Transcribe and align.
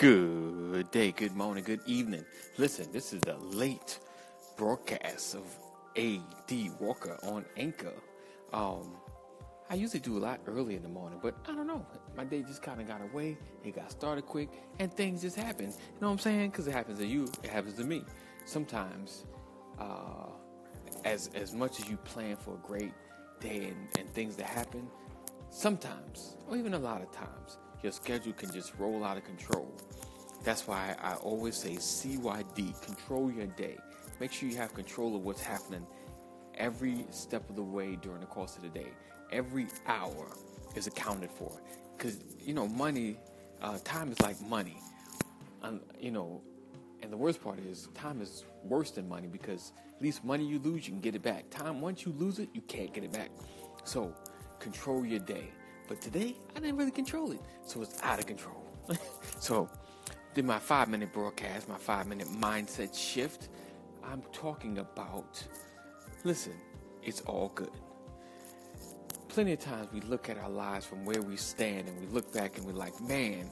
Good 0.00 0.90
day, 0.92 1.12
good 1.12 1.36
morning, 1.36 1.62
good 1.62 1.82
evening. 1.84 2.24
Listen, 2.56 2.90
this 2.90 3.12
is 3.12 3.20
the 3.20 3.36
late 3.36 3.98
broadcast 4.56 5.34
of 5.34 5.44
A.D. 5.94 6.70
Walker 6.80 7.18
on 7.22 7.44
Anchor. 7.58 7.92
Um, 8.54 8.96
I 9.68 9.74
usually 9.74 10.00
do 10.00 10.16
a 10.16 10.18
lot 10.18 10.40
early 10.46 10.74
in 10.74 10.82
the 10.82 10.88
morning, 10.88 11.18
but 11.22 11.34
I 11.46 11.54
don't 11.54 11.66
know. 11.66 11.84
My 12.16 12.24
day 12.24 12.40
just 12.40 12.62
kind 12.62 12.80
of 12.80 12.88
got 12.88 13.02
away. 13.02 13.36
It 13.62 13.76
got 13.76 13.90
started 13.90 14.24
quick, 14.24 14.48
and 14.78 14.90
things 14.90 15.20
just 15.20 15.36
happen. 15.36 15.66
You 15.66 15.72
know 16.00 16.06
what 16.06 16.12
I'm 16.14 16.18
saying? 16.18 16.48
Because 16.48 16.66
it 16.66 16.72
happens 16.72 16.98
to 17.00 17.06
you, 17.06 17.28
it 17.42 17.50
happens 17.50 17.74
to 17.74 17.84
me. 17.84 18.02
Sometimes, 18.46 19.26
uh, 19.78 20.30
as 21.04 21.28
as 21.34 21.52
much 21.52 21.78
as 21.78 21.90
you 21.90 21.98
plan 21.98 22.38
for 22.38 22.54
a 22.54 22.66
great 22.66 22.94
day 23.38 23.66
and, 23.66 23.86
and 23.98 24.08
things 24.14 24.34
that 24.36 24.46
happen, 24.46 24.88
sometimes, 25.50 26.38
or 26.48 26.56
even 26.56 26.72
a 26.72 26.78
lot 26.78 27.02
of 27.02 27.12
times, 27.12 27.58
your 27.82 27.92
schedule 27.92 28.32
can 28.32 28.52
just 28.52 28.72
roll 28.78 29.04
out 29.04 29.16
of 29.16 29.24
control. 29.24 29.72
That's 30.44 30.66
why 30.66 30.96
I 31.02 31.14
always 31.14 31.56
say 31.56 31.72
CYD, 31.74 32.80
control 32.82 33.30
your 33.30 33.46
day. 33.46 33.76
Make 34.20 34.32
sure 34.32 34.48
you 34.48 34.56
have 34.56 34.74
control 34.74 35.16
of 35.16 35.22
what's 35.22 35.42
happening 35.42 35.86
every 36.54 37.06
step 37.10 37.48
of 37.48 37.56
the 37.56 37.62
way 37.62 37.96
during 37.96 38.20
the 38.20 38.26
course 38.26 38.56
of 38.56 38.62
the 38.62 38.68
day. 38.68 38.88
Every 39.32 39.66
hour 39.86 40.28
is 40.74 40.86
accounted 40.86 41.30
for. 41.30 41.60
Because, 41.96 42.20
you 42.38 42.54
know, 42.54 42.68
money, 42.68 43.16
uh, 43.62 43.78
time 43.84 44.12
is 44.12 44.20
like 44.20 44.40
money. 44.42 44.78
Um, 45.62 45.80
you 45.98 46.10
know, 46.10 46.42
and 47.02 47.12
the 47.12 47.16
worst 47.16 47.42
part 47.42 47.58
is 47.58 47.88
time 47.94 48.20
is 48.20 48.44
worse 48.62 48.90
than 48.90 49.08
money 49.08 49.26
because 49.26 49.72
at 49.94 50.02
least 50.02 50.24
money 50.24 50.44
you 50.44 50.58
lose, 50.58 50.86
you 50.86 50.92
can 50.92 51.00
get 51.00 51.14
it 51.14 51.22
back. 51.22 51.50
Time, 51.50 51.80
once 51.80 52.04
you 52.04 52.12
lose 52.12 52.38
it, 52.38 52.48
you 52.54 52.60
can't 52.62 52.92
get 52.92 53.04
it 53.04 53.12
back. 53.12 53.30
So 53.84 54.14
control 54.58 55.04
your 55.04 55.20
day. 55.20 55.50
But 55.90 56.00
today, 56.00 56.36
I 56.54 56.60
didn't 56.60 56.76
really 56.76 56.92
control 56.92 57.32
it. 57.32 57.40
So 57.64 57.82
it's 57.82 58.00
out 58.04 58.20
of 58.20 58.26
control. 58.26 58.64
so, 59.40 59.68
did 60.34 60.44
my 60.44 60.60
five 60.60 60.88
minute 60.88 61.12
broadcast, 61.12 61.68
my 61.68 61.78
five 61.78 62.06
minute 62.06 62.28
mindset 62.28 62.96
shift. 62.96 63.48
I'm 64.04 64.22
talking 64.32 64.78
about, 64.78 65.44
listen, 66.22 66.52
it's 67.02 67.22
all 67.22 67.50
good. 67.56 67.72
Plenty 69.26 69.54
of 69.54 69.58
times 69.58 69.88
we 69.92 70.00
look 70.02 70.30
at 70.30 70.38
our 70.38 70.48
lives 70.48 70.86
from 70.86 71.04
where 71.04 71.22
we 71.22 71.36
stand 71.36 71.88
and 71.88 72.00
we 72.00 72.06
look 72.06 72.32
back 72.32 72.56
and 72.56 72.64
we're 72.64 72.72
like, 72.72 73.00
man, 73.00 73.50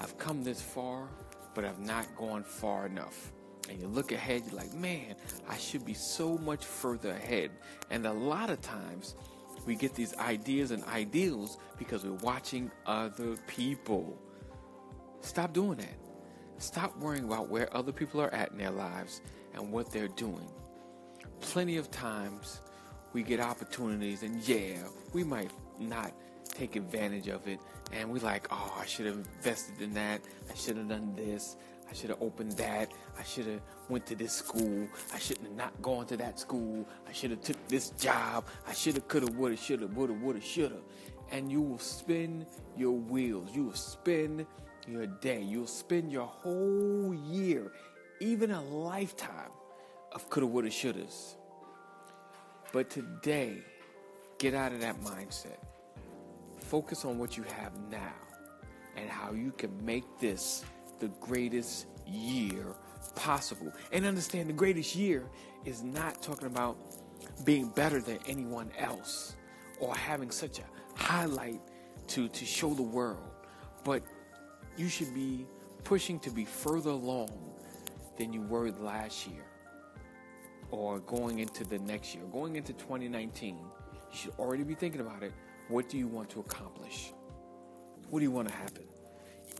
I've 0.00 0.16
come 0.16 0.44
this 0.44 0.62
far, 0.62 1.08
but 1.56 1.64
I've 1.64 1.80
not 1.80 2.06
gone 2.14 2.44
far 2.44 2.86
enough. 2.86 3.32
And 3.68 3.80
you 3.80 3.88
look 3.88 4.12
ahead, 4.12 4.44
you're 4.46 4.54
like, 4.54 4.72
man, 4.74 5.16
I 5.48 5.56
should 5.56 5.84
be 5.84 5.94
so 5.94 6.38
much 6.38 6.64
further 6.64 7.10
ahead. 7.10 7.50
And 7.90 8.06
a 8.06 8.12
lot 8.12 8.48
of 8.48 8.62
times, 8.62 9.16
we 9.66 9.74
get 9.74 9.94
these 9.94 10.16
ideas 10.16 10.70
and 10.70 10.84
ideals 10.84 11.58
because 11.78 12.04
we're 12.04 12.12
watching 12.14 12.70
other 12.86 13.36
people. 13.46 14.18
Stop 15.20 15.52
doing 15.52 15.78
that. 15.78 15.96
Stop 16.58 16.96
worrying 16.98 17.24
about 17.24 17.48
where 17.48 17.74
other 17.76 17.92
people 17.92 18.20
are 18.20 18.32
at 18.32 18.52
in 18.52 18.58
their 18.58 18.70
lives 18.70 19.22
and 19.54 19.72
what 19.72 19.90
they're 19.90 20.08
doing. 20.08 20.48
Plenty 21.40 21.76
of 21.76 21.90
times 21.90 22.60
we 23.12 23.22
get 23.22 23.40
opportunities, 23.40 24.22
and 24.22 24.46
yeah, 24.46 24.76
we 25.12 25.24
might 25.24 25.50
not 25.78 26.12
take 26.48 26.76
advantage 26.76 27.28
of 27.28 27.46
it, 27.48 27.58
and 27.92 28.10
we're 28.10 28.20
like, 28.20 28.46
oh, 28.50 28.76
I 28.80 28.86
should 28.86 29.06
have 29.06 29.16
invested 29.16 29.80
in 29.80 29.94
that. 29.94 30.20
I 30.50 30.54
should 30.54 30.76
have 30.76 30.88
done 30.88 31.14
this. 31.14 31.56
I 31.94 31.96
should 31.96 32.10
have 32.10 32.22
opened 32.22 32.52
that. 32.52 32.90
I 33.16 33.22
should 33.22 33.46
have 33.46 33.60
went 33.88 34.04
to 34.06 34.16
this 34.16 34.32
school. 34.32 34.88
I 35.14 35.18
shouldn't 35.20 35.46
have 35.46 35.56
not 35.56 35.80
gone 35.80 36.06
to 36.06 36.16
that 36.16 36.40
school. 36.40 36.88
I 37.08 37.12
should 37.12 37.30
have 37.30 37.40
took 37.40 37.68
this 37.68 37.90
job. 37.90 38.46
I 38.66 38.72
should 38.72 38.94
have, 38.94 39.06
could 39.06 39.22
have, 39.22 39.36
would 39.36 39.52
have, 39.52 39.60
should 39.60 39.80
have, 39.80 39.96
would 39.96 40.10
have, 40.10 40.20
would 40.20 40.34
have, 40.34 40.44
should 40.44 40.72
have. 40.72 40.82
And 41.30 41.52
you 41.52 41.62
will 41.62 41.78
spin 41.78 42.46
your 42.76 42.98
wheels. 42.98 43.48
You 43.54 43.66
will 43.66 43.74
spin 43.74 44.44
your 44.88 45.06
day. 45.06 45.40
You'll 45.40 45.68
spend 45.68 46.10
your 46.10 46.26
whole 46.26 47.14
year, 47.14 47.70
even 48.18 48.50
a 48.50 48.64
lifetime 48.64 49.52
of 50.10 50.28
coulda, 50.30 50.48
woulda, 50.48 50.70
shouldas. 50.70 51.36
But 52.72 52.90
today, 52.90 53.58
get 54.40 54.54
out 54.54 54.72
of 54.72 54.80
that 54.80 55.00
mindset. 55.02 55.58
Focus 56.58 57.04
on 57.04 57.18
what 57.18 57.36
you 57.36 57.44
have 57.44 57.72
now 57.88 58.14
and 58.96 59.08
how 59.08 59.32
you 59.32 59.52
can 59.52 59.70
make 59.84 60.04
this 60.18 60.64
the 60.98 61.08
greatest 61.20 61.86
year 62.06 62.66
possible. 63.14 63.72
And 63.92 64.04
understand 64.04 64.48
the 64.48 64.54
greatest 64.54 64.96
year 64.96 65.26
is 65.64 65.82
not 65.82 66.22
talking 66.22 66.46
about 66.46 66.76
being 67.44 67.68
better 67.68 68.00
than 68.00 68.18
anyone 68.26 68.70
else 68.78 69.36
or 69.80 69.94
having 69.94 70.30
such 70.30 70.58
a 70.58 70.64
highlight 70.96 71.60
to, 72.08 72.28
to 72.28 72.44
show 72.44 72.74
the 72.74 72.82
world, 72.82 73.30
but 73.82 74.02
you 74.76 74.88
should 74.88 75.14
be 75.14 75.46
pushing 75.84 76.18
to 76.20 76.30
be 76.30 76.44
further 76.44 76.90
along 76.90 77.30
than 78.18 78.32
you 78.32 78.42
were 78.42 78.70
last 78.70 79.26
year 79.26 79.44
or 80.70 80.98
going 81.00 81.38
into 81.38 81.64
the 81.64 81.78
next 81.80 82.14
year, 82.14 82.24
going 82.32 82.56
into 82.56 82.72
2019. 82.74 83.56
You 83.56 83.64
should 84.12 84.32
already 84.38 84.64
be 84.64 84.74
thinking 84.74 85.00
about 85.00 85.22
it. 85.22 85.32
What 85.68 85.88
do 85.88 85.98
you 85.98 86.06
want 86.06 86.30
to 86.30 86.40
accomplish? 86.40 87.12
What 88.10 88.20
do 88.20 88.24
you 88.24 88.30
want 88.30 88.48
to 88.48 88.54
happen? 88.54 88.84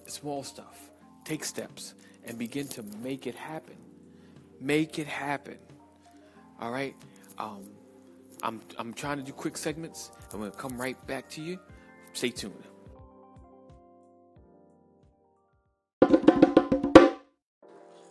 Small 0.07 0.43
stuff 0.43 0.91
take 1.25 1.45
steps 1.45 1.95
and 2.25 2.39
begin 2.39 2.69
to 2.69 2.83
make 3.03 3.27
it 3.27 3.35
happen. 3.35 3.77
Make 4.61 4.99
it 4.99 5.07
happen. 5.07 5.59
All 6.61 6.71
right. 6.71 6.95
Um, 7.39 7.65
I'm 8.43 8.61
I'm 8.79 8.93
trying 8.93 9.19
to 9.19 9.25
do 9.25 9.33
quick 9.33 9.57
segments. 9.57 10.11
I'm 10.33 10.41
gonna 10.41 10.51
come 10.51 10.81
right 10.81 11.05
back 11.07 11.29
to 11.31 11.43
you. 11.43 11.59
Stay 12.13 12.31
tuned. 12.31 12.65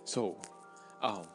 So, 0.06 0.38
um, 1.02 1.26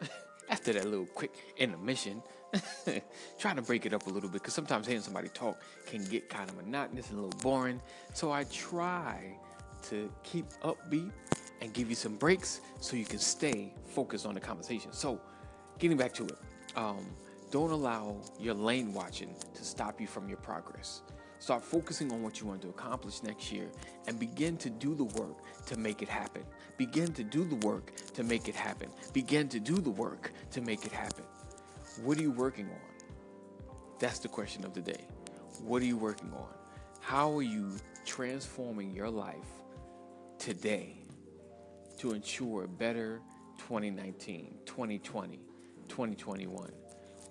after 0.50 0.72
that 0.74 0.84
little 0.84 1.06
quick 1.06 1.32
intermission, 1.56 2.22
trying 3.38 3.56
to 3.56 3.62
break 3.62 3.86
it 3.86 3.92
up 3.92 4.06
a 4.06 4.10
little 4.10 4.28
bit 4.28 4.42
because 4.42 4.54
sometimes 4.54 4.86
hearing 4.86 5.02
somebody 5.02 5.28
talk 5.28 5.60
can 5.86 6.04
get 6.04 6.28
kind 6.28 6.48
of 6.48 6.56
monotonous 6.56 7.10
and 7.10 7.18
a 7.18 7.22
little 7.22 7.40
boring. 7.40 7.80
So 8.14 8.30
I 8.30 8.44
try 8.44 9.38
to 9.82 10.10
keep 10.22 10.46
upbeat 10.62 11.10
and 11.60 11.72
give 11.72 11.88
you 11.88 11.96
some 11.96 12.16
breaks 12.16 12.60
so 12.80 12.96
you 12.96 13.04
can 13.04 13.18
stay 13.18 13.72
focused 13.84 14.26
on 14.26 14.34
the 14.34 14.40
conversation. 14.40 14.92
So, 14.92 15.20
getting 15.78 15.96
back 15.96 16.12
to 16.14 16.24
it, 16.24 16.38
um, 16.76 17.06
don't 17.50 17.70
allow 17.70 18.16
your 18.38 18.54
lane 18.54 18.92
watching 18.92 19.34
to 19.54 19.64
stop 19.64 20.00
you 20.00 20.06
from 20.06 20.28
your 20.28 20.38
progress. 20.38 21.02
Start 21.40 21.62
focusing 21.62 22.12
on 22.12 22.22
what 22.22 22.40
you 22.40 22.46
want 22.46 22.60
to 22.62 22.68
accomplish 22.68 23.22
next 23.22 23.52
year 23.52 23.68
and 24.06 24.18
begin 24.18 24.56
to 24.58 24.70
do 24.70 24.94
the 24.94 25.04
work 25.04 25.36
to 25.66 25.78
make 25.78 26.02
it 26.02 26.08
happen. 26.08 26.42
Begin 26.76 27.12
to 27.14 27.22
do 27.22 27.44
the 27.44 27.54
work 27.66 27.92
to 28.14 28.24
make 28.24 28.48
it 28.48 28.56
happen. 28.56 28.90
Begin 29.12 29.48
to 29.48 29.60
do 29.60 29.76
the 29.76 29.90
work 29.90 30.32
to 30.50 30.60
make 30.60 30.84
it 30.84 30.92
happen. 30.92 31.24
What 32.02 32.18
are 32.18 32.22
you 32.22 32.32
working 32.32 32.66
on? 32.66 33.74
That's 33.98 34.18
the 34.18 34.28
question 34.28 34.64
of 34.64 34.74
the 34.74 34.80
day. 34.80 35.06
What 35.64 35.80
are 35.82 35.86
you 35.86 35.96
working 35.96 36.32
on? 36.32 36.48
How 37.00 37.36
are 37.36 37.42
you 37.42 37.72
transforming 38.04 38.90
your 38.92 39.10
life 39.10 39.36
today 40.48 40.94
to 41.98 42.12
ensure 42.12 42.64
a 42.64 42.68
better 42.68 43.20
2019, 43.58 44.54
2020, 44.64 45.40
2021? 45.88 46.72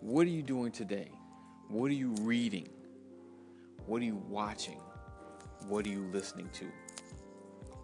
What 0.01 0.27
are 0.27 0.29
you 0.29 0.43
doing 0.43 0.71
today? 0.71 1.09
What 1.67 1.89
are 1.89 1.95
you 1.95 2.13
reading? 2.21 2.69
What 3.87 4.03
are 4.03 4.05
you 4.05 4.21
watching? 4.29 4.79
What 5.67 5.87
are 5.87 5.89
you 5.89 6.07
listening 6.13 6.47
to? 6.59 6.65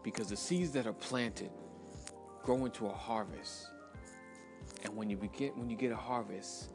Because 0.03 0.27
the 0.27 0.37
seeds 0.37 0.69
that 0.73 0.85
are 0.85 0.93
planted 0.93 1.49
grow 2.43 2.65
into 2.65 2.85
a 2.85 2.93
harvest. 2.93 3.65
And 4.83 4.95
when 4.95 5.09
you 5.09 5.17
begin 5.17 5.49
when 5.55 5.67
you 5.67 5.75
get 5.75 5.91
a 5.91 5.95
harvest, 5.95 6.69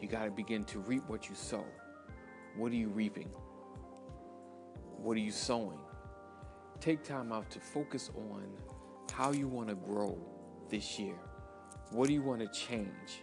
you 0.00 0.06
got 0.06 0.26
to 0.26 0.30
begin 0.30 0.62
to 0.66 0.78
reap 0.78 1.02
what 1.08 1.28
you 1.28 1.34
sow. 1.34 1.64
What 2.54 2.70
are 2.70 2.76
you 2.76 2.90
reaping? 2.90 3.30
What 4.98 5.16
are 5.16 5.20
you 5.20 5.32
sowing? 5.32 5.80
Take 6.80 7.02
time 7.02 7.32
out 7.32 7.50
to 7.50 7.60
focus 7.60 8.10
on 8.16 8.44
how 9.12 9.32
you 9.32 9.48
want 9.48 9.68
to 9.68 9.74
grow 9.74 10.18
this 10.68 10.98
year. 10.98 11.14
What 11.90 12.08
do 12.08 12.14
you 12.14 12.22
want 12.22 12.40
to 12.40 12.48
change? 12.48 13.22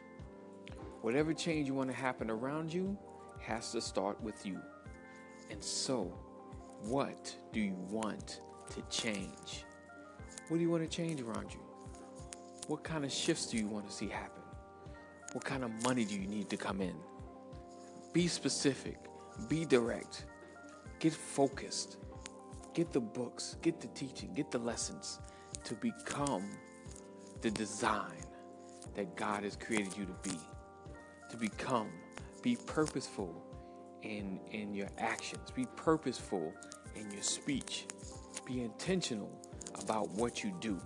Whatever 1.02 1.34
change 1.34 1.68
you 1.68 1.74
want 1.74 1.90
to 1.90 1.96
happen 1.96 2.30
around 2.30 2.74
you 2.74 2.98
has 3.40 3.72
to 3.72 3.81
start 3.81 4.22
with 4.22 4.46
you. 4.46 4.60
And 5.50 5.64
so, 5.64 6.14
what 6.84 7.36
do 7.52 7.60
you 7.60 7.75
want 7.90 8.42
to 8.70 8.81
change? 8.90 9.66
What 10.48 10.58
do 10.58 10.64
you 10.64 10.70
want 10.70 10.84
to 10.84 10.90
change 10.90 11.22
around 11.22 11.52
you? 11.52 11.60
What 12.68 12.84
kind 12.84 13.04
of 13.04 13.12
shifts 13.12 13.48
do 13.48 13.58
you 13.58 13.68
want 13.68 13.88
to 13.88 13.94
see 13.94 14.08
happen? 14.08 14.44
What 15.34 15.44
kind 15.44 15.64
of 15.64 15.72
money 15.84 16.06
do 16.06 16.16
you 16.16 16.28
need 16.28 16.50
to 16.50 16.58
come 16.58 16.81
in? 16.81 16.96
Be 18.14 18.28
specific, 18.28 18.98
be 19.48 19.66
direct, 19.66 20.25
get 21.00 21.14
focused, 21.14 21.98
get 22.74 22.92
the 22.92 23.00
books, 23.02 23.58
get 23.62 23.80
the 23.82 23.88
teaching, 23.88 24.34
get 24.34 24.52
the 24.52 24.60
lessons 24.60 25.20
to 25.64 25.76
become 25.76 26.50
the 27.42 27.52
design 27.52 28.24
that 28.96 29.16
God 29.16 29.44
has 29.44 29.56
created 29.56 29.96
you 29.98 30.06
to 30.06 30.30
be. 30.30 30.38
To 31.30 31.38
become, 31.38 31.90
be 32.42 32.58
purposeful 32.66 33.34
in 34.04 34.40
in 34.52 34.74
your 34.74 34.90
actions, 34.98 35.52
be 35.52 35.66
purposeful 35.76 36.54
in 36.96 37.10
your 37.12 37.24
speech, 37.24 37.86
be 38.46 38.62
intentional 38.62 39.30
about 39.82 40.10
what 40.12 40.44
you 40.44 40.54
do 40.60 40.80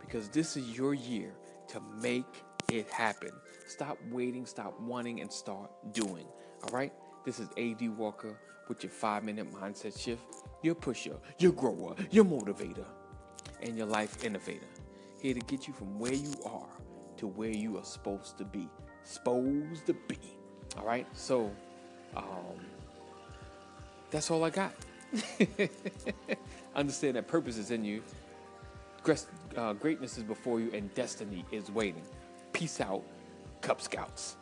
because 0.00 0.28
this 0.28 0.56
is 0.56 0.76
your 0.76 0.94
year 0.94 1.34
to 1.68 1.80
make 2.00 2.44
it 2.70 2.88
happen. 2.90 3.30
Stop 3.66 3.98
waiting, 4.10 4.46
stop 4.46 4.78
wanting, 4.80 5.20
and 5.20 5.32
start 5.32 5.70
doing. 5.92 6.26
All 6.64 6.70
right? 6.72 6.92
This 7.26 7.40
is 7.40 7.48
AD 7.58 7.98
Walker 7.98 8.38
with 8.68 8.84
your 8.84 8.92
five 8.92 9.24
minute 9.24 9.52
mindset 9.52 10.00
shift, 10.00 10.22
your 10.62 10.76
pusher, 10.76 11.16
your 11.40 11.50
grower, 11.50 11.96
your 12.12 12.24
motivator, 12.24 12.86
and 13.60 13.76
your 13.76 13.88
life 13.88 14.24
innovator. 14.24 14.68
Here 15.20 15.34
to 15.34 15.40
get 15.40 15.66
you 15.66 15.74
from 15.74 15.98
where 15.98 16.14
you 16.14 16.32
are 16.44 16.68
to 17.16 17.26
where 17.26 17.50
you 17.50 17.78
are 17.78 17.84
supposed 17.84 18.38
to 18.38 18.44
be. 18.44 18.68
Supposed 19.02 19.86
to 19.86 19.94
be. 20.06 20.18
All 20.78 20.86
right? 20.86 21.04
So, 21.14 21.50
um, 22.16 22.60
that's 24.12 24.30
all 24.30 24.44
I 24.44 24.50
got. 24.50 24.72
Understand 26.76 27.16
that 27.16 27.26
purpose 27.26 27.58
is 27.58 27.72
in 27.72 27.84
you, 27.84 28.04
uh, 29.56 29.72
greatness 29.72 30.16
is 30.16 30.22
before 30.22 30.60
you, 30.60 30.70
and 30.72 30.94
destiny 30.94 31.44
is 31.50 31.72
waiting. 31.72 32.02
Peace 32.52 32.80
out, 32.80 33.02
Cub 33.62 33.80
Scouts. 33.80 34.36